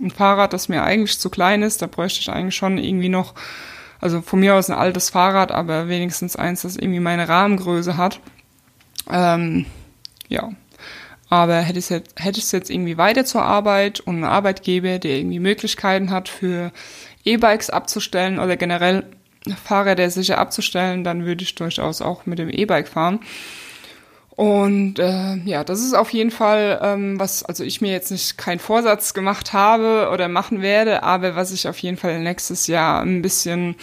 [0.01, 1.81] ein Fahrrad, das mir eigentlich zu klein ist.
[1.81, 3.33] Da bräuchte ich eigentlich schon irgendwie noch,
[4.01, 8.19] also von mir aus ein altes Fahrrad, aber wenigstens eins, das irgendwie meine Rahmengröße hat.
[9.09, 9.65] Ähm,
[10.27, 10.49] ja,
[11.31, 15.11] aber hätte ich jetzt, hätte ich jetzt irgendwie weiter zur Arbeit und einen Arbeitgeber, der
[15.11, 16.73] irgendwie Möglichkeiten hat für
[17.23, 19.05] E-Bikes abzustellen oder generell
[19.63, 23.21] Fahrräder sicher abzustellen, dann würde ich durchaus auch mit dem E-Bike fahren.
[24.31, 28.37] Und äh, ja, das ist auf jeden Fall ähm, was, also ich mir jetzt nicht
[28.37, 33.03] keinen Vorsatz gemacht habe oder machen werde, aber was ich auf jeden Fall nächstes Jahr
[33.03, 33.75] ein bisschen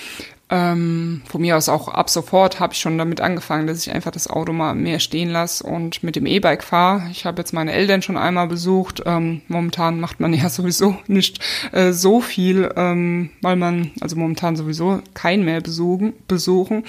[0.51, 4.11] ähm, von mir aus auch ab sofort habe ich schon damit angefangen, dass ich einfach
[4.11, 7.09] das Auto mal mehr stehen lasse und mit dem E-Bike fahre.
[7.11, 9.03] Ich habe jetzt meine Eltern schon einmal besucht.
[9.05, 11.41] Ähm, momentan macht man ja sowieso nicht
[11.73, 16.85] äh, so viel, ähm, weil man also momentan sowieso keinen mehr besuchen, besuchen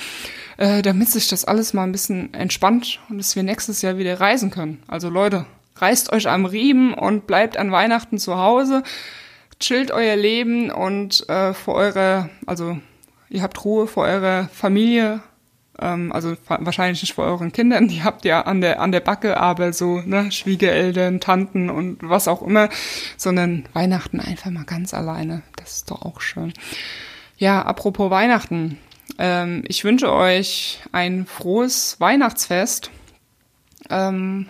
[0.58, 4.20] äh, damit sich das alles mal ein bisschen entspannt und dass wir nächstes Jahr wieder
[4.20, 4.82] reisen können.
[4.88, 5.46] Also Leute,
[5.76, 8.84] reißt euch am Riemen und bleibt an Weihnachten zu Hause
[9.60, 12.78] chillt euer Leben und äh, für eure, also
[13.30, 15.22] ihr habt Ruhe vor eurer Familie,
[15.80, 19.38] ähm, also wahrscheinlich nicht vor euren Kindern, die habt ihr an der, an der Backe,
[19.38, 22.70] aber so, ne, Schwiegereltern, Tanten und was auch immer,
[23.18, 25.42] sondern Weihnachten einfach mal ganz alleine.
[25.56, 26.54] Das ist doch auch schön.
[27.38, 28.78] Ja, apropos Weihnachten.
[29.18, 32.92] Ähm, ich wünsche euch ein frohes Weihnachtsfest.
[33.90, 34.48] Ähm,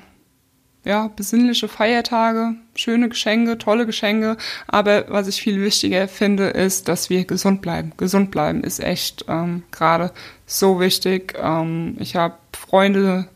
[0.85, 4.37] ja, besinnliche Feiertage, schöne Geschenke, tolle Geschenke.
[4.67, 7.91] Aber was ich viel wichtiger finde, ist, dass wir gesund bleiben.
[7.97, 10.11] Gesund bleiben ist echt ähm, gerade
[10.45, 11.35] so wichtig.
[11.41, 13.27] Ähm, ich habe Freunde,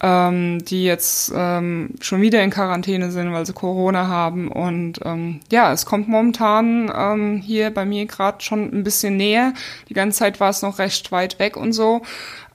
[0.00, 4.48] ähm, die jetzt ähm, schon wieder in Quarantäne sind, weil sie Corona haben.
[4.48, 9.54] Und ähm, ja, es kommt momentan ähm, hier bei mir gerade schon ein bisschen näher.
[9.88, 12.02] Die ganze Zeit war es noch recht weit weg und so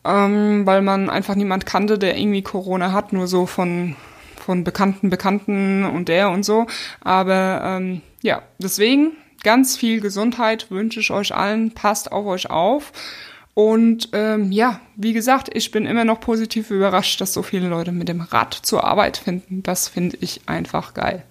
[0.04, 3.96] ähm, weil man einfach niemand kannte, der irgendwie Corona hat, nur so von,
[4.38, 6.68] von bekannten Bekannten und der und so.
[7.02, 9.12] Aber ähm, ja, deswegen
[9.44, 11.72] ganz viel Gesundheit wünsche ich euch allen.
[11.72, 12.92] Passt auf euch auf.
[13.54, 17.92] Und ähm, ja, wie gesagt, ich bin immer noch positiv überrascht, dass so viele Leute
[17.92, 19.62] mit dem Rad zur Arbeit finden.
[19.62, 21.24] Das finde ich einfach geil.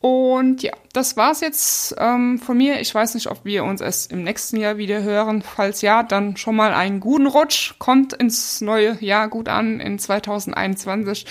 [0.00, 2.80] Und ja, das war's jetzt ähm, von mir.
[2.80, 5.42] Ich weiß nicht, ob wir uns erst im nächsten Jahr wieder hören.
[5.42, 7.74] Falls ja, dann schon mal einen guten Rutsch.
[7.78, 11.26] Kommt ins neue Jahr gut an in 2021.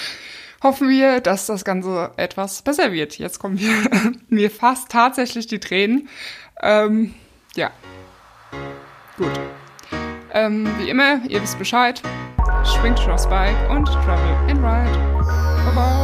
[0.63, 3.17] Hoffen wir, dass das Ganze etwas besser wird.
[3.17, 3.71] Jetzt kommen wir
[4.29, 6.09] mir fast tatsächlich die Tränen.
[6.61, 7.13] Ähm,
[7.55, 7.71] ja,
[9.17, 9.31] gut.
[10.37, 11.99] Ähm, wie immer, ihr wisst Bescheid.
[12.63, 14.97] Schwingt schon aufs Bike und travel and ride.
[15.65, 15.96] Bye bye.